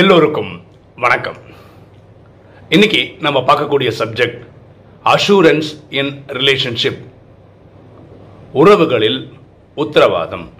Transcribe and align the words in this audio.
எல்லோருக்கும் 0.00 0.62
வணக்கம். 1.02 1.36
இன்னைக்கு 2.68 3.00
நம்ம 3.20 3.40
பார்க்கக்கூடிய 3.40 3.90
சப்ஜெக்ட் 3.98 4.40
அஷூரன்ஸ் 5.12 5.68
இன் 5.98 6.10
ரிலேஷன்ஷிப் 6.38 6.98
உறவுகளில் 8.52 9.32
உத்தரவாதம். 9.74 10.50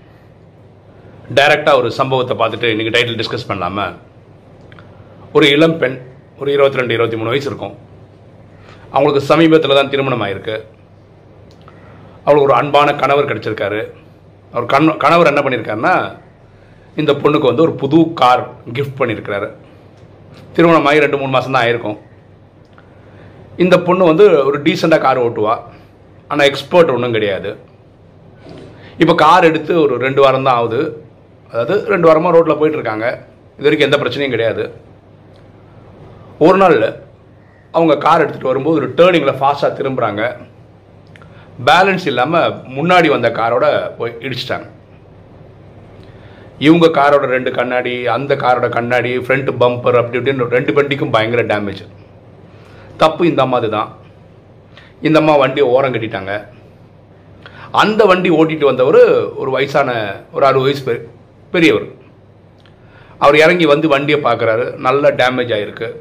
டைரக்டாக 1.35 1.81
ஒரு 1.81 1.90
சம்பவத்தை 1.99 2.37
பார்த்துட்டு 2.37 2.71
இன்னைக்கு 2.74 2.94
டைட்டில் 2.99 3.21
டிஸ்கஸ் 3.22 3.49
பண்ணாமல் 3.49 3.97
ஒரு 5.33 5.48
இளம் 5.48 5.78
பெண் 5.78 5.98
ஒரு 6.38 6.53
இருபத்தி 6.53 6.78
ரெண்டு 6.78 6.94
இருபத்தி 6.94 7.16
மூணு 7.16 7.28
வயசு 7.28 7.48
இருக்கும். 7.51 7.76
அவங்களுக்கு 8.90 9.28
சமீபத்தில் 9.32 9.78
தான் 9.80 9.90
திருமணம் 9.90 10.22
ஆயிருக்கு. 10.26 10.58
அவளுக்கு 12.24 12.48
ஒரு 12.48 12.54
அன்பான 12.54 12.94
கணவர் 12.94 13.30
கிடச்சிருக்காரு. 13.32 13.82
அவர் 14.53 14.72
கண் 14.74 14.96
கணவர் 14.96 15.32
என்ன 15.32 15.42
பண்ணியிருக்காருன்னா 15.42 16.23
இந்த 17.02 17.12
பொண்ணுக்கு 17.23 17.51
வந்து 17.51 17.65
ஒரு 17.66 17.74
புது 17.83 17.98
கார் 18.20 18.42
கிஃப்ட் 18.77 18.98
பண்ணியிருக்கிறாரு 18.98 19.48
திருமணம் 20.56 20.88
ஆகி 20.88 21.05
ரெண்டு 21.05 21.18
மூணு 21.20 21.32
மாதம் 21.34 21.55
தான் 21.55 21.64
ஆயிருக்கும். 21.64 21.98
இந்த 23.64 23.77
பொண்ணு 23.87 24.05
வந்து 24.10 24.24
ஒரு 24.48 24.59
டீசெண்டாக 24.66 25.04
கார் 25.06 25.23
ஓட்டுவா. 25.27 25.54
ஆனால் 26.30 26.48
எக்ஸ்பர்ட் 26.51 26.92
ஒன்றும் 26.95 27.16
கிடையாது. 27.16 27.51
இப்போ 29.02 29.15
கார் 29.24 29.48
எடுத்து 29.51 29.73
ஒரு 29.84 29.95
ரெண்டு 30.06 30.20
வாரம் 30.24 30.46
தான் 30.48 30.59
ஆகுது. 30.60 30.80
அதாவது 31.52 31.74
ரெண்டு 31.92 32.09
வாரமாக 32.09 32.34
ரோட்டில் 32.37 32.59
போயிட்டுருக்காங்க. 32.60 33.06
இது 33.59 33.66
வரைக்கும் 33.66 33.88
எந்த 33.88 33.98
பிரச்சனையும் 34.02 34.34
கிடையாது. 34.34 34.65
ஒரு 36.46 36.56
நாள் 36.62 36.79
அவங்க 37.74 37.95
கார் 38.06 38.23
எடுத்துகிட்டு 38.23 38.52
வரும்போது 38.52 38.80
ஒரு 38.80 38.88
டேர்னிங்கில் 38.98 39.38
ஃபாஸ்ட்டாக 39.40 39.76
திரும்புகிறாங்க 39.79 40.23
பேலன்ஸ் 41.68 42.06
இல்லாமல் 42.10 42.54
முன்னாடி 42.76 43.09
வந்த 43.15 43.29
காரோட 43.40 43.66
போய் 43.98 44.18
இடிச்சிட்டாங்க. 44.26 44.66
இவங்க 46.58 46.86
காரோட 46.86 47.26
ரெண்டு 47.26 47.50
கண்ணாடி 47.50 48.06
அந்த 48.06 48.36
காரோட 48.36 48.68
கண்ணாடி 48.68 49.18
ஃப்ரண்ட் 49.18 49.50
பம்பர் 49.60 49.96
அப்படி 49.96 50.18
இப்படின்னு 50.18 50.48
ரெண்டு 50.48 50.72
வண்டிக்கும் 50.72 51.10
பயங்கர 51.10 51.42
டேமேஜ் 51.42 51.87
தப்பு 52.96 53.26
இந்த 53.26 53.42
அம்மாது 53.42 53.70
தான் 53.70 53.96
இந்த 55.02 55.18
அம்மா 55.18 55.37
வண்டியை 55.37 55.68
ஓரம் 55.68 55.95
கட்டிட்டாங்க. 55.95 56.46
அந்த 57.70 58.04
வண்டி 58.04 58.30
ஓட்டிட்டு 58.30 58.64
வந்தவர் 58.64 58.96
ஒரு 59.34 59.51
வயசான 59.51 60.20
ஒரு 60.32 60.46
அறுபது 60.46 60.70
வயசு 60.70 60.92
பெ- 60.92 61.09
பெரியவர். 61.51 61.82
அவர் 63.18 63.36
இறங்கி 63.36 63.66
வந்து 63.66 63.88
வண்டியை 63.88 64.20
பார்க்குறாரு. 64.20 64.77
நல்ல 64.77 65.11
டேமேஜ் 65.11 65.55
ஆகிருக்கு 65.57 65.97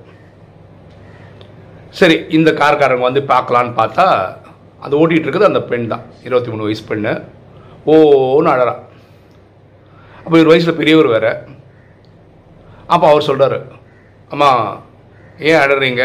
சரி 1.89 2.25
இந்த 2.29 2.51
கார்காரங்க 2.51 2.99
வந்து 2.99 3.19
பார்க்கலான்னு 3.19 3.73
பார்த்தா 3.77 4.35
அது 4.79 5.07
ஓட்டிகிட்டு 5.07 5.27
இருக்குது 5.27 5.43
அந்த 5.43 5.61
பெண் 5.61 5.87
தான். 5.87 6.01
இருபத்தி 6.23 6.49
மூணு 6.49 6.63
வயசு 6.63 6.95
பெண்ணு. 6.95 7.23
ஓன்னு 7.85 8.53
அழறான் 8.53 8.81
அப்போ 10.23 10.35
இவர் 10.37 10.51
வயசில் 10.51 10.79
பெரியவர் 10.79 11.13
வேறு. 11.15 11.31
அப்போ 12.93 13.05
அவர் 13.11 13.27
சொல்கிறாரு 13.29 13.59
அம்மா 14.33 14.49
ஏன் 15.49 15.61
அழறீங்க? 15.63 16.03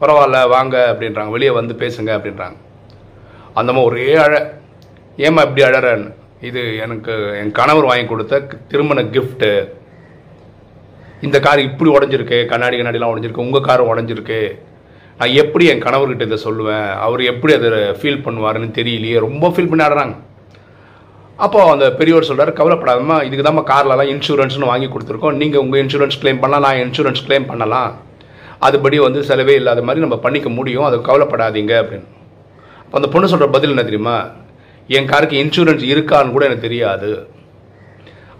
பரவாயில்ல 0.00 0.38
வாங்க 0.48 0.76
அப்படின்றாங்க. 0.92 1.34
வெளியே 1.36 1.50
வந்து 1.50 1.74
பேசுங்க 1.82 2.10
அப்படின்றாங்க. 2.16 2.56
அந்தம்மா 3.58 3.82
ஒரே 3.90 4.14
அழ 4.26 4.34
ஏம்மா 5.26 5.42
இப்படி 5.42 5.62
அழறன்னு 5.68 6.08
இது 6.48 6.62
எனக்கு 6.84 7.12
என் 7.40 7.52
கணவர் 7.58 7.88
வாங்கி 7.90 8.06
கொடுத்த 8.06 8.40
திருமண 8.70 9.02
கிஃப்ட்டு 9.14 9.50
இந்த 11.26 11.40
கார் 11.40 11.60
இப்படி 11.68 11.90
உடஞ்சிருக்கு 11.90 12.38
கண்ணாடி 12.46 12.76
கண்ணாடிலாம் 12.78 13.12
உடஞ்சிருக்கு 13.12 13.44
உங்கள் 13.46 13.66
கார் 13.68 13.90
உடஞ்சிருக்கு. 13.92 14.40
நான் 15.18 15.36
எப்படி 15.42 15.66
என் 15.66 15.82
கணவர்கிட்ட 15.82 16.26
இதை 16.28 16.38
சொல்லுவேன்? 16.44 16.88
அவர் 17.06 17.22
எப்படி 17.32 17.52
அதை 17.58 17.68
ஃபீல் 18.00 18.24
பண்ணுவாருன்னு 18.26 18.68
தெரியலையே. 18.78 19.18
ரொம்ப 19.26 19.48
ஃபீல் 19.48 19.70
பண்ணி 19.70 19.84
ஆடுறாங்க 19.84 20.16
அப்போ 21.44 21.58
அந்த 21.72 21.86
பெரியவர் 21.98 22.26
சொல்கிறார் 22.28 22.58
கவலைப்படாதம்மா 22.58 23.16
இதுக்கு 23.26 23.44
தான் 23.46 23.58
கார்லலாம் 23.70 24.10
இன்சூரன்ஸ்னு 24.12 24.70
வாங்கி 24.70 24.88
கொடுத்துருக்கோம். 24.92 25.36
நீங்கள் 25.40 25.62
உங்கள் 25.64 25.80
இன்சூரன்ஸ் 25.82 26.18
கிளைம் 26.22 26.40
பண்ணலாம் 26.42 26.64
நான் 26.66 26.80
இன்சூரன்ஸ் 26.84 27.22
க்ளைம் 27.26 27.48
பண்ணலாம். 27.50 27.90
அதுபடி 28.66 28.96
வந்து 29.06 29.20
செலவே 29.30 29.54
இல்லாத 29.60 29.80
மாதிரி 29.86 30.04
நம்ம 30.04 30.18
பண்ணிக்க 30.24 30.48
முடியும். 30.58 30.86
அது 30.88 30.98
கவலைப்படாதீங்க 31.08 31.74
அப்படின்னு. 31.82 32.08
அப்போ 32.84 32.96
அந்த 33.00 33.08
பொண்ணு 33.14 33.30
சொல்கிற 33.32 33.48
பதில் 33.56 33.72
என்ன 33.74 33.84
தெரியுமா? 33.88 34.16
என் 34.96 35.10
காருக்கு 35.12 35.40
இன்சூரன்ஸ் 35.44 35.84
இருக்கான்னு 35.92 36.34
கூட 36.36 36.44
எனக்கு 36.48 36.66
தெரியாது. 36.68 37.10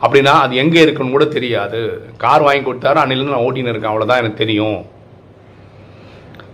அப்படின்னா 0.04 0.32
அது 0.44 0.54
எங்கே 0.62 0.80
இருக்குன்னு 0.86 1.16
கூட 1.16 1.26
தெரியாது. 1.36 1.80
கார் 2.24 2.46
வாங்கி 2.46 2.64
கொடுத்தாரு 2.66 3.00
அன்னிலேருந்து 3.02 3.34
நான் 3.36 3.46
ஓட்டின்னு 3.46 3.72
இருக்கேன். 3.72 3.92
அவ்வளோதான் 3.92 4.22
எனக்கு 4.22 4.42
தெரியும். 4.44 4.78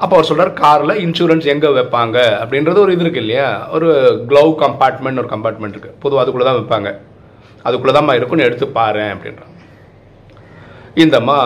அப்போ 0.03 0.15
அவர் 0.17 0.29
சொல்கிறார் 0.29 0.53
காரில் 0.63 1.01
இன்சூரன்ஸ் 1.05 1.47
எங்கே 1.53 1.69
வைப்பாங்க? 1.79 2.19
அப்படின்றது 2.43 2.79
ஒரு 2.85 2.95
இது 2.95 3.05
இருக்கு 3.05 3.23
இல்லையா? 3.25 3.49
ஒரு 3.75 3.89
க்ளவ் 4.31 4.51
கம்பார்ட்மெண்ட் 4.63 5.21
ஒரு 5.23 5.31
கம்பார்ட்மெண்ட் 5.35 5.75
இருக்குது 5.77 5.99
பொதுவாக 6.05 6.23
அதுக்குள்ளே 6.25 6.47
தான் 6.49 6.59
வைப்பாங்க. 6.61 6.91
அதுக்குள்ளே 7.67 7.95
தான் 7.97 8.19
இருக்குன்னு 8.19 8.47
எடுத்து 8.49 8.67
பாரு 8.79 9.05
அப்படின்றான். 9.15 9.53
இந்த 11.03 11.17
அம்மா 11.23 11.39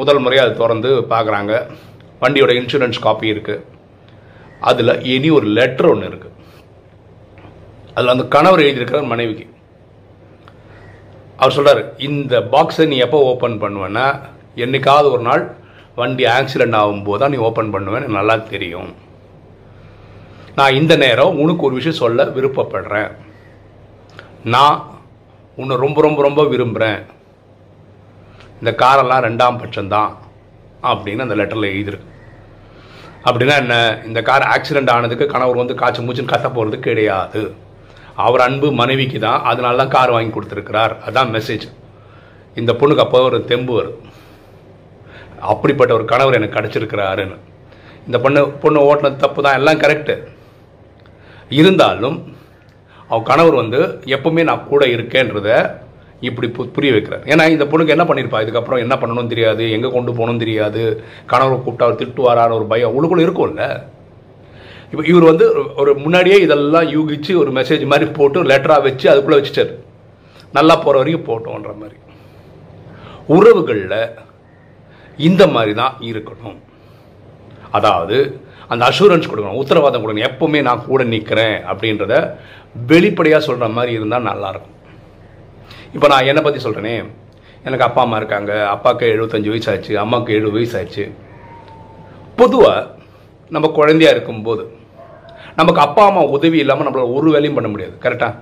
முதல் 0.00 0.22
முறையாக 0.24 0.46
அது 0.46 0.60
திறந்து 0.62 0.90
பார்க்குறாங்க. 1.12 1.52
வண்டியோட 2.22 2.52
இன்சூரன்ஸ் 2.60 3.04
காப்பி 3.06 3.28
இருக்குது 3.34 3.64
அதில் 4.70 4.94
இனி 5.12 5.28
ஒரு 5.38 5.46
லெட்டர் 5.58 5.90
ஒன்று 5.92 6.10
இருக்குது 6.12 6.36
அதில் 7.94 8.14
அந்த 8.14 8.24
கணவர் 8.34 8.64
எழுதியிருக்கிறார் 8.66 9.12
மனைவிக்கு. 9.12 9.46
அவர் 11.40 11.56
சொல்கிறார் 11.56 11.80
இந்த 12.08 12.34
பாக்ஸை 12.54 12.86
நீ 12.92 12.96
எப்போ 13.06 13.18
ஓப்பன் 13.30 13.56
பண்ணுவேன்னா 13.62 14.06
என்னைக்காவது 14.64 15.08
ஒரு 15.16 15.24
நாள் 15.28 15.42
வண்டி 16.00 16.24
ஆக்சிடென்ட் 16.38 16.78
ஆகும்போது 16.80 17.20
தான் 17.22 17.32
நீ 17.34 17.38
ஓப்பன் 17.48 17.72
பண்ணுவேன்னு 17.74 18.00
எனக்கு 18.00 18.18
நல்லா 18.20 18.36
தெரியும். 18.52 18.90
நான் 20.58 20.76
இந்த 20.80 20.94
நேரம் 21.04 21.38
உனக்கு 21.42 21.66
ஒரு 21.68 21.74
விஷயம் 21.78 22.00
சொல்ல 22.02 22.24
விருப்பப்படுறேன். 22.36 23.10
நான் 24.54 24.78
உன்னை 25.62 25.74
ரொம்ப 25.84 26.00
ரொம்ப 26.06 26.20
ரொம்ப 26.26 26.42
விரும்புகிறேன் 26.52 27.00
இந்த 28.60 28.72
காரெல்லாம் 28.82 29.24
ரெண்டாம் 29.26 29.58
பட்சம்தான் 29.60 30.10
அப்படின்னு 30.90 31.24
அந்த 31.26 31.36
லெட்டரில் 31.40 31.72
எழுதிருக்கு 31.74 32.08
அப்படின்னா 33.28 33.54
என்ன? 33.62 33.74
இந்த 34.08 34.20
கார் 34.28 34.44
ஆக்சிடென்ட் 34.54 34.92
ஆனதுக்கு 34.94 35.26
கணவர் 35.32 35.62
வந்து 35.62 35.74
காய்ச்சி 35.80 36.02
மூச்சுன்னு 36.04 36.32
கத்த 36.32 36.48
போகிறது 36.56 36.76
கிடையாது. 36.86 37.42
அவர் 38.26 38.44
அன்பு 38.46 38.68
மனைவிக்கு 38.78 39.18
தான் 39.24 39.42
அதனால 39.50 39.78
தான் 39.80 39.94
கார் 39.96 40.14
வாங்கி 40.14 40.32
கொடுத்துருக்கிறார். 40.34 40.94
அதுதான் 41.04 41.32
மெசேஜ் 41.36 41.66
இந்த 42.60 42.72
பொண்ணுக்கு 42.80 43.04
அப்போ 43.04 43.18
ஒரு 43.28 43.38
தெம்பு 43.50 43.72
வரும். 43.78 43.98
அப்படிப்பட்ட 45.40 45.94
ஒரு 45.94 46.04
கணவர் 46.04 46.34
எனக்கு 46.34 46.60
கிடச்சிருக்கிறாருன்னு. 46.60 47.36
இந்த 48.06 48.18
பொண்ணு 48.18 48.50
பொண்ணு 48.50 48.94
ஓட்டினது 48.94 49.16
தப்பு 49.16 49.42
தான் 49.42 49.54
எல்லாம் 49.54 49.78
கரெக்டு 49.78 50.26
இருந்தாலும் 51.48 52.36
அவன் 53.08 53.24
கணவர் 53.24 53.54
வந்து 53.54 53.78
எப்பவுமே 54.04 54.42
நான் 54.42 54.66
கூட 54.68 54.86
இருக்கேன்றத 54.86 55.76
இப்படி 56.20 56.48
பு- 56.48 56.72
புரிய 56.72 56.92
வைக்கிறார். 56.92 57.24
ஏன்னா 57.24 57.48
இந்த 57.48 57.64
பொண்ணுக்கு 57.64 57.88
என்ன 57.88 58.04
பண்ணியிருப்பா 58.04 58.42
இதுக்கப்புறம் 58.42 58.78
என்ன 58.78 58.96
பண்ணணும்னு 58.96 59.26
தெரியாது 59.26 59.70
எங்கே 59.70 59.90
கொண்டு 59.90 60.12
போகணும்னு 60.12 60.38
தெரியாது 60.38 61.02
கணவரை 61.28 61.60
கூப்பிட்டா 61.66 61.82
அவர் 61.82 62.08
திட்டுவாரான்னு 62.08 62.54
ஒரு 62.54 62.64
பயம் 62.64 62.94
உள்ளுக்குள்ள 62.94 63.22
இருக்கும்ல. 63.22 63.82
இப்போ 64.90 65.04
இவர் 65.04 65.22
வந்து 65.22 65.58
ஒரு- 65.58 65.74
ஒரு 65.76 65.94
முன்னாடியே 65.94 66.40
இதெல்லாம் 66.40 66.82
யூகிச்சு 66.82 67.36
ஒரு 67.36 67.52
மெசேஜ் 67.52 67.86
மாதிரி 67.86 68.10
போட்டு 68.10 68.44
லெட்டராக 68.44 68.82
வச்சு 68.82 69.10
அதுக்குள்ளே 69.10 69.48
வச்சுட்டார். 69.48 69.74
நல்லா 70.52 70.76
போகிற 70.76 70.98
வரைக்கும் 70.98 71.38
போட்டோன்ற 71.38 71.74
மாதிரி. 71.74 71.94
உறவுகளில் 73.26 74.10
இந்த 75.28 75.42
மாதிரி 75.54 75.72
தான் 75.82 75.94
இருக்கணும். 76.10 76.58
அதாவது 77.78 78.16
அந்த 78.72 78.82
அஷூரன்ஸ் 78.90 79.28
கொடுக்கணும் 79.30 79.60
உத்தரவாதம் 79.62 80.02
கொடுக்கணும். 80.02 80.28
எப்பவுமே 80.30 80.60
நான் 80.68 80.84
கூட 80.90 81.02
நிற்கிறேன் 81.14 81.56
அப்படின்றத 81.70 82.14
வெளிப்படையாக 82.90 83.42
சொல்கிற 83.46 83.68
மாதிரி 83.76 83.92
இருந்தால் 83.98 84.28
நல்லாயிருக்கும். 84.30 84.76
இப்போ 85.96 86.06
நான் 86.12 86.28
என்னை 86.30 86.42
பற்றி 86.44 86.60
சொல்கிறேனே 86.64 86.94
எனக்கு 87.68 87.86
அப்பா 87.86 88.02
அம்மா 88.04 88.18
இருக்காங்க. 88.20 88.52
அப்பாவுக்கு 88.74 89.06
எழுபத்தஞ்சு 89.14 89.50
வயசு 89.52 89.70
ஆச்சு 89.72 89.92
அம்மாவுக்கு 90.02 90.36
எழுபது 90.38 90.56
வயசு 90.58 90.76
ஆச்சு 90.80 91.04
பொதுவாக 92.40 92.86
நம்ம 93.54 93.68
குழந்தையா 93.78 94.10
இருக்கும்போது 94.14 94.64
நமக்கு 95.58 95.80
அப்பா 95.86 96.02
அம்மா 96.10 96.22
உதவி 96.36 96.58
இல்லாமல் 96.64 96.86
நம்மளால் 96.86 97.14
ஒரு 97.16 97.28
வேலையும் 97.34 97.56
பண்ண 97.58 97.68
முடியாது. 97.72 97.94
கரெக்டாக 98.04 98.38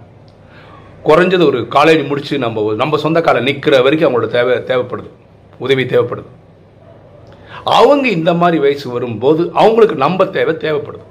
குறைஞ்சது 1.09 1.44
ஒரு 1.50 1.61
காலேஜ் 1.77 2.03
முடித்து 2.11 2.44
நம்ம 2.44 2.75
நம்ம 2.83 2.99
சொந்த 3.05 3.19
காலை 3.27 3.41
நிற்கிற 3.49 3.75
வரைக்கும் 3.87 4.09
அவங்களோட 4.09 4.28
தேவை 4.37 4.55
தேவைப்படுது. 4.71 5.11
உதவி 5.64 5.85
தேவைப்படுது. 5.93 6.29
அவங்க 7.70 8.09
இந்த 8.09 8.35
மாதிரி 8.35 8.59
வயசு 8.59 8.91
வரும்போது 8.91 9.50
அவங்களுக்கு 9.55 9.97
நம்ம 9.97 10.25
தேவை 10.25 10.55
தேவைப்படுது 10.55 11.06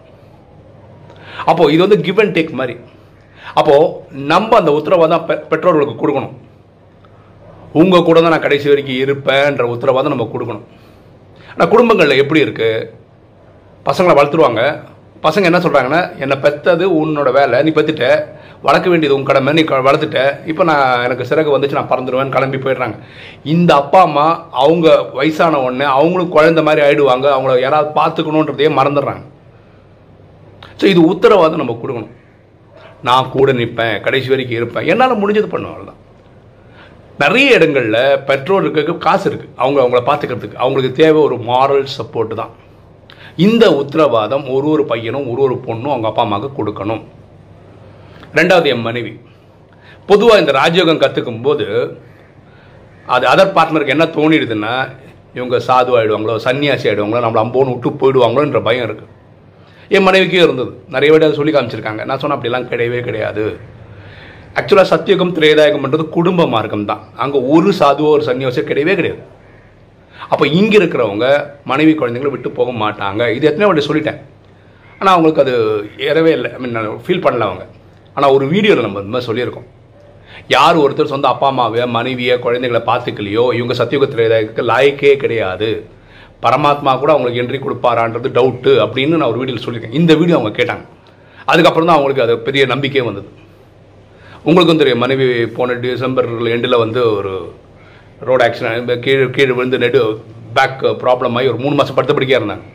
அப்போது 1.46 1.74
இது 1.74 1.88
வந்து 1.88 2.02
கிவ் 2.02 2.20
அண்ட் 2.20 2.38
டேக் 2.38 2.52
மாதிரி. 2.52 2.80
அப்போது 3.54 3.94
நம்ம 4.12 4.58
அந்த 4.58 4.72
உத்தரவாதம் 4.72 5.28
பெ- 5.28 5.48
பெற்றோர்களுக்கு 5.48 6.08
கொடுக்கணும். 6.08 6.34
உங்கள் 7.74 8.04
கூட 8.04 8.22
தான் 8.22 8.30
நான் 8.30 8.42
கடைசி 8.42 8.68
வரைக்கும் 8.68 8.96
இருப்பேன்ற 8.96 9.62
உத்தரவாதம் 9.62 10.16
நம்ம 10.16 10.30
கொடுக்கணும். 10.34 10.62
ஆனால் 11.52 11.68
குடும்பங்களில் 11.68 12.18
எப்படி 12.18 12.44
இருக்குது 12.44 12.90
பசங்களை 13.86 14.16
வளர்த்துருவாங்க. 14.20 14.84
பசங்க 15.24 15.44
என்ன 15.44 15.58
சொல்கிறாங்கன்னா 15.58 16.20
என்னை 16.20 16.38
பெற்றது 16.38 16.90
உன்னோட 16.90 17.32
வேலை 17.32 17.64
நீ 17.64 17.70
பெற்றுட்ட 17.70 18.26
வளர்க்க 18.66 18.88
வேண்டியது 18.92 19.16
உன் 19.16 19.28
கடமை. 19.30 19.52
நீ 19.58 19.64
வளர்த்துட்ட. 19.88 20.20
இப்போ 20.52 20.64
நான் 20.70 21.04
எனக்கு 21.08 21.28
சிறகு 21.30 21.54
வந்துச்சு 21.56 21.78
நான் 21.80 21.90
பறந்துடுவேன் 21.92 22.34
கிளம்பி 22.36 22.60
போயிடுறாங்க. 22.64 22.98
இந்த 23.54 23.72
அப்பா 23.82 24.00
அம்மா 24.08 24.26
அவங்க 24.64 24.88
வயசான 25.20 25.60
உடனே 25.66 25.88
அவங்களும் 25.98 26.34
குழந்த 26.36 26.62
மாதிரி 26.68 26.84
ஆயிடுவாங்க. 26.86 27.28
அவங்கள 27.36 27.56
யாராவது 27.66 27.90
பார்த்துக்கணுன்றதையே 28.00 28.70
மறந்துடுறாங்க. 28.80 29.24
ஸோ 30.80 30.86
இது 30.94 31.02
உத்தரவாதம் 31.14 31.62
நம்ம 31.64 31.76
கொடுக்கணும். 31.82 32.14
நான் 33.08 33.32
கூட 33.36 33.52
நிற்பேன் 33.60 33.96
கடைசி 34.06 34.28
வரைக்கும் 34.34 34.60
இருப்பேன். 34.60 34.88
என்னால் 34.92 35.22
முடிஞ்சது 35.22 35.50
பண்ணுவேன் 35.52 35.74
அவ்வளவுதான். 35.76 36.02
நிறைய 37.24 37.58
இடங்களில் 37.58 38.20
பெற்றோருக்கு 38.30 38.96
காசு 39.06 39.26
இருக்குது 39.30 39.54
அவங்க 39.62 39.80
அவங்கள 39.84 40.02
பார்த்துக்கிறதுக்கு. 40.10 40.62
அவங்களுக்கு 40.64 41.00
தேவை 41.02 41.20
ஒரு 41.28 41.38
மாரல் 41.50 41.86
சப்போர்ட் 41.98 42.34
தான். 42.42 42.52
இந்த 43.46 43.66
உத்தரவாதம் 43.82 44.46
ஒரு 44.56 44.68
ஒரு 44.74 44.84
பையனும் 44.92 45.30
ஒரு 45.32 45.42
ஒரு 45.48 45.56
பொண்ணும் 45.68 45.94
அவங்க 45.94 46.10
அப்பா 46.10 46.24
அம்மாவுக்கு 46.26 46.58
கொடுக்கணும். 46.60 47.04
ரெண்டாவது 48.38 48.68
என் 48.74 48.86
மனைவி. 48.88 49.14
பொதுவாக 50.10 50.42
இந்த 50.42 50.54
ராஜயோகம் 50.62 51.02
கற்றுக்கும் 51.04 51.44
போது 51.46 51.66
அது 53.16 53.26
அதர் 53.34 53.56
பார்ட்னருக்கு 53.58 53.96
என்ன 53.96 54.06
தோணிடுதுன்னா 54.18 54.74
இவங்க 55.38 55.58
சாது 55.68 55.92
ஆகிடுவாங்களோ 55.98 56.36
சன்னியாசி 56.46 56.88
ஆகிடுவாங்களோ 56.90 57.24
நம்மளை 57.26 57.42
அம்போன்னு 57.46 57.74
விட்டு 57.74 57.90
போயிடுவாங்களோன்ற 58.02 58.62
பயம் 58.68 58.88
இருக்குது 58.88 59.14
என் 59.96 60.06
மனைவிக்கும் 60.06 60.46
இருந்தது. 60.46 60.72
நிறைய 60.94 61.10
பேர் 61.12 61.26
அதை 61.26 61.36
சொல்லி 61.40 61.54
காமிச்சிருக்காங்க. 61.56 62.02
நான் 62.08 62.20
சொன்னேன் 62.22 62.38
அப்படிலாம் 62.38 62.70
கிடையவே 62.72 63.00
கிடையாது. 63.08 63.44
ஆக்சுவலாக 64.60 64.90
சத்தியகம் 64.94 65.34
திரேதாயகம்ன்றது 65.38 66.06
குடும்ப 66.16 66.48
மார்க்கம் 66.54 66.88
தான் 66.92 67.04
அங்கே 67.24 67.40
ஒரு 67.56 67.72
சாதுவோ 67.80 68.10
ஒரு 68.16 68.24
சன்னியாசியோ 68.30 68.64
கிடையவே 68.72 68.96
கிடையாது. 69.00 69.22
அப்போ 70.34 70.46
இங்கே 70.60 70.78
இருக்கிறவங்க 70.80 71.26
மனைவி 71.72 71.94
குழந்தைங்களை 72.00 72.32
விட்டு 72.34 72.52
போக 72.60 72.72
மாட்டாங்க. 72.84 73.24
இது 73.38 73.48
எத்தனை 73.50 73.68
வாட்டி 73.68 73.88
சொல்லிட்டேன். 73.90 74.20
ஆனால் 75.00 75.14
அவங்களுக்கு 75.16 75.44
அது 75.46 75.56
ஏறவே 76.10 76.32
இல்லை. 76.38 76.52
ஐ 76.56 76.60
மீன் 76.64 76.78
ஃபீல் 77.06 77.26
பண்ணல 77.26 77.48
அவங்க. 77.50 77.66
ஆனால் 78.18 78.36
ஒரு 78.38 78.46
வீடியோவில் 78.54 78.86
நம்ம 78.86 79.02
இந்த 79.04 79.14
மாதிரி 79.14 79.30
சொல்லியிருக்கோம். 79.30 79.68
யார் 80.56 80.82
ஒருத்தர் 80.84 81.14
சொந்த 81.14 81.28
அப்பா 81.34 81.48
அம்மாவை 81.52 81.86
மனைவியை 81.96 82.36
குழந்தைங்களை 82.46 82.82
பார்த்துக்கலையோ 82.90 83.44
இவங்க 83.58 83.74
சத்தியுகத்திற்கு 83.80 84.64
லாய்க்கே 84.72 85.12
கிடையாது. 85.24 85.70
பரமாத்மா 86.46 86.92
கூட 87.02 87.12
அவங்களுக்கு 87.14 87.42
என்ட்ரி 87.42 87.60
கொடுப்பாரான்றது 87.66 88.30
டவுட்டு 88.38 88.72
அப்படின்னு 88.86 89.20
நான் 89.20 89.32
ஒரு 89.34 89.40
வீடியோவில் 89.42 89.66
சொல்லியிருக்கேன். 89.66 89.98
இந்த 90.00 90.12
வீடியோ 90.20 90.38
அவங்க 90.40 90.52
கேட்டாங்க. 90.60 90.86
அதுக்கப்புறம் 91.52 91.88
தான் 91.90 91.98
அவங்களுக்கு 91.98 92.26
அது 92.26 92.34
பெரிய 92.48 92.64
நம்பிக்கையே 92.74 93.04
வந்தது. 93.08 93.30
உங்களுக்கும் 94.48 94.82
தெரியும் 94.82 95.04
மனைவி 95.04 95.28
போன 95.58 95.76
டிசம்பர் 95.86 96.28
எண்டில் 96.56 96.82
வந்து 96.84 97.02
ஒரு 97.18 97.34
ரோடு 98.28 98.44
ஆக்சிடென்ட் 98.48 98.92
கீழே 99.06 99.26
கீழே 99.38 99.54
விழுந்து 99.58 99.82
நெடு 99.84 100.02
பேக் 100.58 100.84
ப்ராப்ளம் 101.04 101.36
ஆகி 101.38 101.52
ஒரு 101.54 101.60
மூணு 101.64 101.76
மாதம் 101.80 101.98
படுத்த 101.98 102.14
படிக்கையாக 102.18 102.42
இருந்தாங்க. 102.42 102.66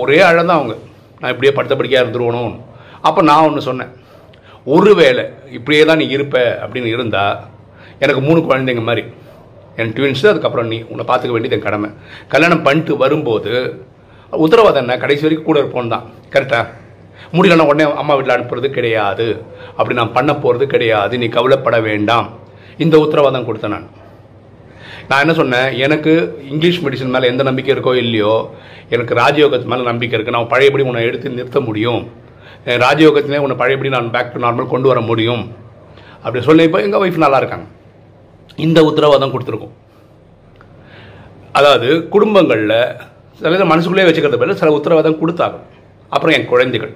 ஒரே 0.00 0.18
அழந்தான் 0.30 0.60
அவங்க. 0.60 0.76
நான் 1.20 1.32
இப்படியே 1.34 1.52
படுத்த 1.58 1.74
படிக்கையாக 1.80 2.04
இருந்துருவணும் 2.04 2.54
அப்போ 3.08 3.20
நான் 3.30 3.46
ஒன்று 3.48 3.68
சொன்னேன். 3.70 3.92
ஒருவேளை 4.66 5.24
இப்படியே 5.56 5.84
தான் 5.84 6.00
நீ 6.02 6.06
இருப்ப 6.08 6.36
அப்படின்னு 6.64 6.90
இருந்தால் 6.96 7.40
எனக்கு 8.04 8.20
மூணு 8.20 8.40
குழந்தைங்க 8.40 8.82
மாதிரி. 8.82 9.02
என் 9.76 9.92
ட்வின்ஸு 9.96 10.26
அதுக்கப்புறம் 10.30 10.66
நீ 10.66 10.76
உன்னை 10.92 11.04
பார்த்துக்க 11.08 11.34
வேண்டியது 11.34 11.56
என் 11.58 11.66
கடமை. 11.66 11.90
கல்யாணம் 12.28 12.62
பண்ணிட்டு 12.62 12.96
வரும்போது 12.96 13.52
உத்தரவாதம் 14.44 14.82
என்ன? 14.82 14.96
கடைசி 15.02 15.22
வரைக்கும் 15.22 15.48
கூட 15.48 15.58
இருப்போம் 15.58 15.88
தான். 15.88 16.06
கரெக்டாக 16.34 16.64
முடியலன்னா 17.34 17.66
உடனே 17.70 17.84
அம்மா 18.00 18.14
வீட்டில் 18.14 18.36
அனுப்புறது 18.36 18.70
கிடையாது. 18.70 19.26
அப்படி 19.76 19.94
நான் 19.98 20.12
பண்ண 20.12 20.30
போகிறது 20.34 20.66
கிடையாது. 20.66 21.18
நீ 21.18 21.26
கவலைப்பட 21.28 21.80
வேண்டாம். 21.80 22.26
இந்த 22.84 22.98
உத்தரவாதம் 22.98 23.46
கொடுத்தேன் 23.48 23.74
நான். 23.76 23.88
நான் 25.08 25.20
என்ன 25.20 25.34
சொன்னேன்? 25.34 25.68
எனக்கு 25.86 26.12
இங்கிலீஷ் 26.50 26.82
மெடிசன் 26.84 27.14
மேலே 27.14 27.26
எந்த 27.26 27.42
நம்பிக்கை 27.42 27.76
இருக்கோ 27.76 27.96
இல்லையோ 27.96 28.34
எனக்கு 28.88 29.14
ராஜயோகத்து 29.14 29.72
மேலே 29.72 29.82
நம்பிக்கை 29.82 30.18
இருக்குது 30.18 30.36
நான் 30.38 30.52
பழையபடி 30.52 30.82
உன்னை 30.82 31.04
எடுத்து 31.04 31.36
நிறுத்த 31.38 31.60
முடியும். 31.60 32.02
ராஜயோகத்திலே 32.82 33.40
உன்னை 33.44 33.56
பழையபடி 33.60 33.90
நான் 33.94 34.12
பேக் 34.14 34.34
டு 34.34 34.42
நார்மல் 34.44 34.70
கொண்டு 34.72 34.88
வர 34.90 35.00
முடியும். 35.08 35.42
அப்படி 36.24 36.42
சொல்லி 36.48 36.66
இப்போ 36.68 36.80
எங்கள் 36.86 37.02
ஒய்ஃப் 37.04 37.24
நல்லா 37.24 37.40
இருக்காங்க. 37.42 37.66
இந்த 38.66 38.78
உத்தரவாதம் 38.90 39.32
கொடுத்துருக்கோம். 39.34 39.74
அதாவது 41.58 41.88
குடும்பங்களில் 42.14 42.78
சில 43.38 43.56
இதை 43.56 43.66
மனசுக்குள்ளே 43.72 44.06
வச்சுக்கிறது 44.08 44.40
பதில் 44.42 44.60
சில 44.60 44.72
உத்தரவாதம் 44.78 45.20
கொடுத்தாங்க. 45.22 45.58
அப்புறம் 46.14 46.34
என் 46.36 46.50
குழந்தைகள். 46.52 46.92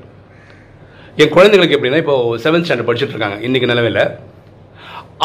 என் 1.23 1.35
குழந்தைகளுக்கு 1.37 1.77
எப்படின்னா 1.77 2.03
இப்போ 2.05 2.17
செவன்த் 2.45 2.67
ஸ்டாண்டர்ட் 2.67 2.89
படிச்சுட்டு 2.89 3.15
இருக்காங்க 3.15 3.39
இன்றைக்கி 3.47 3.69
நிலவில் 3.73 4.03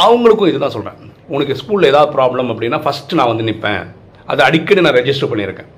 அவங்களுக்கும் 0.06 0.52
இதுதான் 0.52 0.76
சொல்கிறேன் 0.76 1.00
உனக்கு 1.36 1.58
ஸ்கூலில் 1.60 1.90
ஏதாவது 1.92 2.12
ப்ராப்ளம் 2.16 2.50
அப்படின்னா 2.54 2.80
ஃபஸ்ட்டு 2.86 3.18
நான் 3.20 3.32
வந்து 3.32 3.48
நிற்பேன் 3.50 3.84
அதை 4.32 4.42
அடிக்கடி 4.50 4.84
நான் 4.86 4.98
ரெஜிஸ்டர் 5.00 5.32
பண்ணியிருக்கேன். 5.32 5.70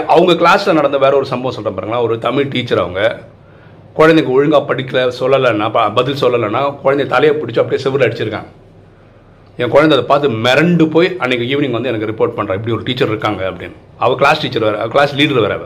அவங்க 0.00 0.32
கிளாஸில் 0.32 0.72
நடந்த 0.72 0.98
வேற 0.98 1.16
ஒரு 1.16 1.26
சம்பவம் 1.26 1.62
சொல்கிறேன் 1.62 1.78
பாருங்களா 1.78 2.02
ஒரு 2.02 2.18
தமிழ் 2.18 2.48
டீச்சர் 2.48 2.78
அவங்க 2.78 3.20
குழந்தைங்க 3.96 4.26
ஒழுங்காக 4.26 4.74
படிக்கல 4.74 5.12
சொல்லலைன்னா 5.20 5.70
ப- 5.70 5.90
பதில் 5.90 6.22
சொல்லலைன்னா 6.22 6.76
குழந்தை 6.76 7.06
தலையை 7.06 7.38
பிடிச்சி 7.38 7.58
அப்படியே 7.58 7.82
செவில் 7.82 8.08
அடிச்சிருக்காங்க. 8.08 8.46
என் 9.56 9.68
குழந்தை 9.68 9.98
அதை 9.98 10.08
பார்த்து 10.08 10.30
மிரண்டு 10.30 10.90
போய் 10.90 11.16
அன்றைக்கி 11.18 11.56
ஈவினிங் 11.56 11.70
வந்து 11.70 11.88
எனக்கு 11.88 12.06
ரிப்போர்ட் 12.06 12.30
பண்ணுறேன் 12.30 12.54
இப்படி 12.54 12.72
ஒரு 12.72 12.82
டீச்சர் 12.82 13.08
இருக்காங்க 13.08 13.50
அப்படின்னு. 13.50 13.72
அவள் 13.98 14.16
கிளாஸ் 14.16 14.40
டீச்சர் 14.40 14.62
வேறு 14.62 14.88
கிளாஸ் 14.88 15.14
லீடர் 15.14 15.40
வேறு 15.40 15.52
அவ. 15.52 15.64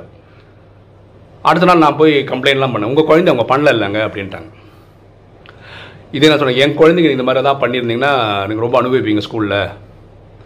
அடுத்த 1.42 1.66
நாள் 1.66 1.78
நான் 1.78 1.96
போய் 1.96 2.24
கம்ப்ளைண்ட்லாம் 2.24 2.74
பண்ணேன். 2.74 2.82
உங்கள் 2.82 3.04
குழந்தை 3.04 3.36
அவங்க 3.36 3.56
பண்ணல 3.56 3.74
இல்லைங்க 3.74 4.10
அப்படின்ட்டாங்க. 4.10 4.50
இதே 6.12 6.28
நான் 6.28 6.38
சொன்னேன் 6.38 6.56
என் 6.56 6.78
குழந்தைங்க 6.78 7.10
இந்த 7.10 7.22
மாதிரி 7.22 7.44
தான் 7.44 7.60
பண்ணியிருந்தீங்கன்னா 7.60 8.42
எனக்கு 8.42 8.60
ரொம்ப 8.60 8.82
அனுபவிப்பீங்க 8.82 9.20
ஸ்கூலில் 9.30 9.70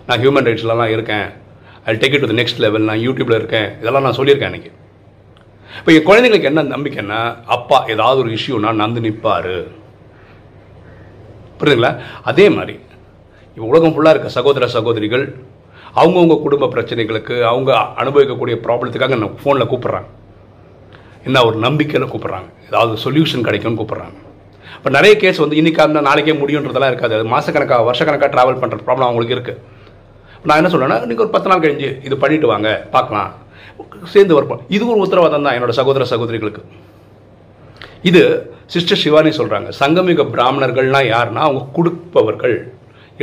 நான் 0.07 0.19
ஹியூமன் 0.19 0.49
ரைட்ஸ்லலாம் 0.49 0.87
இருக்கேன். 0.87 1.40
I 1.89 1.93
take 2.01 2.15
it 2.17 2.25
to 2.31 2.39
next 2.41 2.61
level 2.65 2.87
நான் 2.89 3.03
யூடியூப்பில் 3.07 3.39
இருக்கேன். 3.41 3.69
இதெல்லாம் 3.81 4.07
நான் 4.07 4.17
சொல்லியிருக்கேன் 4.19 4.51
அன்றைக்கி 4.51 4.71
இப்போ 5.79 5.91
என் 5.97 6.07
குழந்தைங்களுக்கு 6.09 6.51
என்ன 6.51 6.63
நம்பிக்கைன்னா 6.75 7.21
அப்பா 7.57 7.79
ஏதாவது 7.95 8.19
ஒரு 8.23 8.31
இஷ்யூனா 8.39 8.71
நந்து 8.81 9.01
நிற்பார் 9.07 9.55
புரியுதுங்களா? 11.59 11.93
அதே 12.31 12.47
மாதிரி 12.57 12.75
இப்போ 13.55 13.67
உலகம் 13.73 13.95
ஃபுல்லாக 13.95 14.15
இருக்க 14.15 14.29
சகோதர 14.39 14.67
சகோதரிகள் 14.77 15.25
அவங்கவுங்க 16.01 16.37
குடும்ப 16.45 16.69
பிரச்சனைகளுக்கு 16.75 17.37
அவங்க 17.53 17.71
அனுபவிக்கக்கூடிய 18.03 18.57
ப்ராப்ளத்துக்காக 18.67 19.17
நான் 19.23 19.39
ஃபோனில் 19.43 19.71
கூப்பிட்றாங்க. 19.73 20.09
என்ன 21.29 21.39
ஒரு 21.49 21.57
நம்பிக்கையில் 21.67 22.11
கூப்பிட்றாங்க. 22.13 22.49
ஏதாவது 22.69 22.95
சொல்யூஷன் 23.05 23.47
கிடைக்கும்னு 23.49 23.81
கூப்பிட்றாங்க. 23.81 24.17
இப்போ 24.77 24.91
நிறைய 24.97 25.15
கேஸ் 25.23 25.43
வந்து 25.45 25.59
இன்னைக்கு 25.61 25.81
அந்த 25.87 26.01
நாளைக்கே 26.09 26.35
முடியுன்றதெல்லாம் 26.43 26.93
இருக்காது. 26.93 27.15
அது 27.19 27.33
மாதக்கணக்காக 27.35 27.85
வருஷக்கணக்காக 27.89 28.31
ட்ராவல் 28.35 28.61
பண்ணுற 28.63 28.79
ப்ராப்ளம் 28.89 29.09
அவங்களுக்கு 29.09 29.37
இருக்குது 29.39 29.61
நான் 30.47 30.59
என்ன 30.61 30.71
சொல்கிறேன்னா 30.73 30.99
நீங்கள் 31.09 31.25
ஒரு 31.25 31.33
பத்து 31.35 31.51
நாள் 31.51 31.63
கழிஞ்சு 31.65 31.91
இது 32.07 32.15
பண்ணிட்டு 32.23 32.47
வாங்க 32.53 32.69
பார்க்கலாம். 32.95 33.31
சேர்ந்து 34.13 34.37
வரப்போம் 34.37 34.63
இது 34.77 34.85
ஒரு 34.93 35.03
உத்தரவாதம் 35.07 35.47
தான் 35.47 35.57
என்னோட 35.57 35.73
சகோதர 35.81 36.07
சகோதரிகளுக்கு. 36.13 36.63
இது 38.11 38.23
சிஸ்டர் 38.75 39.01
சிவானி 39.03 39.31
சொல்கிறாங்க 39.41 39.71
சங்கமிக 39.81 40.25
பிராமணர்கள்னால் 40.35 41.11
யாருன்னா 41.15 41.43
அவங்க 41.49 41.63
கொடுப்பவர்கள் 41.77 42.57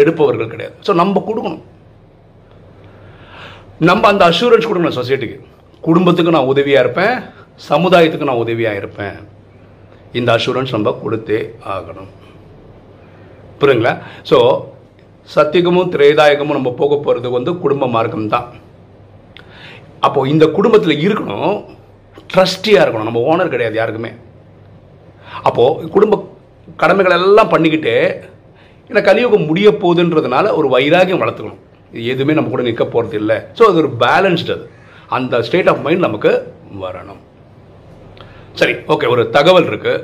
எடுப்பவர்கள் 0.02 0.52
கிடையாது. 0.54 0.76
ஸோ 0.88 0.94
நம்ம 1.02 1.24
கொடுக்கணும். 1.30 1.64
நம்ம 3.90 4.04
அந்த 4.14 4.24
அஷூரன்ஸ் 4.32 4.68
கொடுக்கணும் 4.70 5.00
சொசைட்டிக்கு 5.00 5.40
குடும்பத்துக்கு 5.88 6.36
நான் 6.36 6.52
உதவியாக 6.54 6.84
இருப்பேன் 6.86 7.16
சமுதாயத்துக்கு 7.72 8.30
நான் 8.30 8.44
உதவியாக 8.46 8.80
இருப்பேன். 8.82 9.18
இந்த 10.20 10.30
அஷூரன்ஸ் 10.38 10.76
நம்ம 10.76 10.94
கொடுத்தே 11.04 11.40
ஆகணும். 11.76 12.12
புரியுங்களா 13.62 13.94
ஸோ 14.30 14.38
சத்தியகமும் 15.34 15.92
திரேதாயகமும் 15.94 16.58
நம்ம 16.58 16.72
போக 16.82 16.94
போகிறது 17.06 17.28
வந்து 17.38 17.52
குடும்ப 17.64 17.88
மார்க்கம் 17.96 18.32
தான் 18.36 18.48
அப்போது 20.08 20.32
இந்த 20.34 20.46
குடும்பத்தில் 20.58 21.02
இருக்கணும் 21.06 21.54
ட்ரஸ்டியாக 22.32 22.84
இருக்கணும். 22.84 23.10
நம்ம 23.10 23.22
ஓனர் 23.32 23.54
கிடையாது 23.54 23.78
யாருக்குமே. 23.80 24.12
அப்போது 25.48 25.90
குடும்ப 25.96 26.16
கடமைகள் 26.82 27.18
எல்லாம் 27.20 27.54
பண்ணிக்கிட்டு 27.54 27.96
ஏன்னா 28.90 29.02
கலியுகம் 29.08 29.48
முடிய 29.50 29.68
போகுதுன்றதுனால 29.84 30.52
ஒரு 30.60 30.68
வைராகியம் 30.76 31.22
வளர்த்துக்கணும். 31.24 31.64
இது 31.94 32.06
எதுவுமே 32.14 32.36
நம்ம 32.38 32.52
கூட 32.54 32.64
நிற்க 32.68 32.86
போகிறது 32.94 33.16
இல்லை. 33.22 33.38
ஸோ 33.58 33.64
அது 33.70 33.82
ஒரு 33.84 33.92
பேலன்ஸ்டு 34.04 34.54
அது. 34.56 34.66
அந்த 35.18 35.42
ஸ்டேட் 35.48 35.70
ஆஃப் 35.72 35.84
மைண்ட் 35.86 36.06
நமக்கு 36.08 36.32
வரணும். 36.86 37.22
சரி 38.62 38.74
ஓகே 38.94 39.10
ஒரு 39.16 39.24
தகவல் 39.38 39.70
இருக்குது 39.72 40.04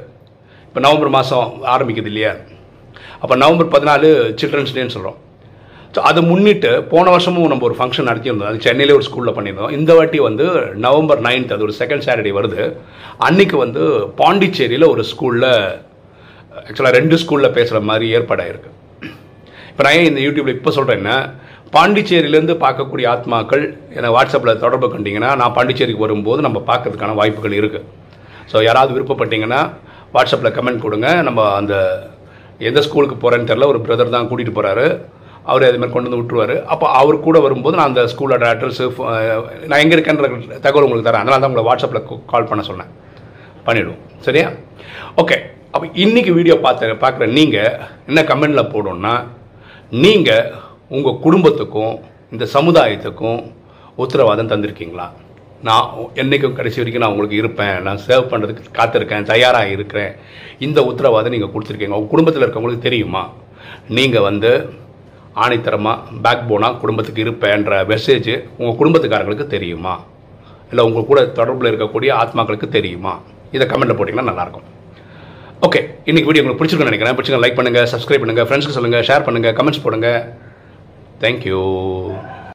இப்போ 0.68 0.82
நவம்பர் 0.86 1.16
மாதம் 1.18 1.48
ஆரம்பிக்குது 1.74 2.10
இல்லையா? 2.12 2.34
அப்போ 3.22 3.36
நவம்பர் 3.44 3.72
பதினாலு 3.76 4.10
சில்ட்ரன்ஸ் 4.42 4.76
டேன்னு 4.78 4.96
சொல்கிறோம் 4.96 5.20
ஸோ 5.96 6.02
அதை 6.10 6.22
முன்னிட்டு 6.30 6.70
போன 6.92 7.06
வருஷமும் 7.14 7.52
நம்ம 7.52 7.66
ஒரு 7.70 7.76
ஃபங்க்ஷன் 7.80 8.08
நடத்தியிருந்தோம். 8.10 8.52
அது 8.52 8.66
சென்னையிலே 8.68 8.94
ஒரு 9.00 9.06
ஸ்கூலில் 9.08 9.36
பண்ணியிருந்தோம். 9.38 9.74
இந்த 9.78 9.92
வாட்டி 9.98 10.20
வந்து 10.28 10.46
நவம்பர் 10.86 11.22
நைன்த் 11.28 11.54
அது 11.56 11.66
ஒரு 11.68 11.76
செகண்ட் 11.82 12.06
சாட்டர்டே 12.06 12.32
வருது. 12.38 12.64
அன்றைக்கி 13.28 13.56
வந்து 13.64 13.82
பாண்டிச்சேரியில் 14.22 14.86
ஒரு 14.94 15.04
ஸ்கூலில் 15.12 15.50
ஆக்சுவலாக 16.68 16.94
ரெண்டு 17.00 17.16
ஸ்கூலில் 17.24 17.54
பேசுகிற 17.58 17.82
மாதிரி 17.90 18.08
ஏற்பாடாயிருக்கு 18.18 18.72
இப்போ 19.70 19.84
நான் 19.86 19.98
ஏன் 20.00 20.10
இந்த 20.12 20.22
யூடியூப்பில் 20.26 20.56
இப்போ 20.58 20.72
சொல்கிறேன்னா 20.78 21.16
பாண்டிச்சேரியிலேருந்து 21.76 22.56
பார்க்கக்கூடிய 22.64 23.06
ஆத்மாக்கள் 23.14 23.64
என்னை 23.98 24.10
வாட்ஸ்அப்பில் 24.16 24.60
தொடர்பு 24.64 24.88
கண்டிங்கன்னா 24.96 25.30
நான் 25.42 25.56
பாண்டிச்சேரிக்கு 25.56 26.06
வரும்போது 26.06 26.42
நம்ம 26.48 26.60
பார்க்கறதுக்கான 26.72 27.16
வாய்ப்புகள் 27.20 27.60
இருக்குது 27.62 27.88
ஸோ 28.52 28.58
யாராவது 28.68 28.92
விருப்பப்பட்டீங்கன்னா 28.98 29.62
வாட்ஸ்அப்பில் 30.16 30.56
கமெண்ட் 30.58 30.84
கொடுங்க. 30.86 31.08
நம்ம 31.28 31.48
அந்த 31.60 31.76
எந்த 32.70 32.80
ஸ்கூலுக்கு 32.88 33.16
போகிறேன்னு 33.24 33.50
தெரில 33.52 33.68
ஒரு 33.74 33.80
பிரதர் 33.86 34.16
தான் 34.16 34.28
கூட்டிகிட்டு 34.30 34.58
போகிறாரு 34.58 34.86
அவர் 35.52 35.66
அதேமாதிரி 35.68 35.94
கொண்டு 35.94 36.10
வந்து 36.10 36.20
விட்டுருவார். 36.20 36.54
அப்போ 36.74 36.86
அவர் 37.00 37.16
கூட 37.26 37.38
வரும்போது 37.46 37.78
நான் 37.80 37.90
அந்த 37.92 38.04
ஸ்கூலோட 38.12 38.46
அட்ரஸு 38.54 38.86
uh, 39.14 39.40
நான் 39.70 39.82
எங்கே 39.84 39.96
இருக்கேன்ற 39.98 40.28
தகவல் 40.66 40.86
உங்களுக்கு 40.86 41.08
தரேன். 41.10 41.24
அதனால 41.24 41.40
தான் 41.42 41.52
உங்களை 41.52 41.66
வாட்ஸ்அப்பில் 41.70 42.06
கால் 42.32 42.50
பண்ண 42.52 42.64
சொன்னேன். 42.70 42.92
பண்ணிவிடுவோம் 43.66 44.02
சரியா? 44.28 44.48
ஓகே 45.22 45.38
அப்போ 45.74 45.86
இன்றைக்கி 46.04 46.32
வீடியோ 46.38 46.56
பார்த்து 46.66 46.96
பார்க்குற 47.04 47.28
நீங்கள் 47.38 47.76
என்ன 48.10 48.22
கமெண்டில் 48.32 48.72
போடணும்னா 48.74 49.14
நீங்கள் 50.04 50.50
உங்கள் 50.96 51.22
குடும்பத்துக்கும் 51.26 51.94
இந்த 52.34 52.46
சமுதாயத்துக்கும் 52.56 53.42
உத்தரவாதம் 54.04 54.52
தந்திருக்கீங்களா? 54.52 55.08
நான் 55.68 55.90
என்றைக்கும் 56.22 56.56
கடைசி 56.60 56.80
வரைக்கும் 56.80 57.04
நான் 57.04 57.14
உங்களுக்கு 57.14 57.40
இருப்பேன். 57.42 57.78
நான் 57.88 58.00
சேவ் 58.08 58.30
பண்ணுறதுக்கு 58.32 58.72
காத்திருக்கேன். 58.80 59.28
தயாராக 59.32 59.74
இருக்கிறேன். 59.76 60.14
இந்த 60.66 60.80
உத்தரவாதம் 60.92 61.34
நீங்கள் 61.36 61.54
கொடுத்துருக்கீங்க. 61.54 61.98
உங்கள் 62.00 62.14
குடும்பத்தில் 62.14 62.46
இருக்கவங்களுக்கு 62.46 62.88
தெரியுமா? 62.88 63.24
நீங்கள் 63.98 64.26
வந்து 64.30 64.52
ஆணைத்தரமாக 65.44 66.18
பேக் 66.26 66.44
போனாக 66.50 66.80
குடும்பத்துக்கு 66.82 67.24
இருப்பேன்ற 67.26 67.80
மெசேஜ் 67.94 68.32
உங்கள் 68.60 68.78
குடும்பத்துக்காரங்களுக்கு 68.82 69.48
தெரியுமா? 69.56 69.96
இல்லை 70.72 70.84
உங்கள் 70.90 71.10
கூட 71.12 71.22
தொடர்பில் 71.40 71.72
இருக்கக்கூடிய 71.72 72.12
ஆத்மாக்களுக்கு 72.22 72.70
தெரியுமா? 72.78 73.16
இதை 73.56 73.66
கமெண்ட்டில் 73.72 74.00
போட்டிங்கன்னா 74.00 74.30
நல்லாயிருக்கும். 74.32 74.68
ஓகே 75.68 75.82
இன்றைக்கி 76.10 76.30
வீடியோ 76.30 76.44
உங்களுக்கு 76.44 76.62
பிடிச்சிருக்கேன் 76.62 76.92
நினைக்கிறேன். 76.92 77.18
பிடிச்சிருக்க 77.18 77.44
லைக் 77.46 77.60
பண்ணுங்கள் 77.62 77.90
சப்ஸ்கிரைப் 77.94 78.24
பண்ணுங்கள் 78.26 78.48
ஃப்ரெண்ட்ஸ்க்கு 78.50 78.78
சொல்லுங்கள் 78.80 79.08
ஷேர் 79.10 79.28
பண்ணுங்கள் 79.30 79.58
கமெண்ட்ஸ் 79.60 79.84
போடுங்க. 79.88 80.12
தேங்க்யூ 81.26 81.60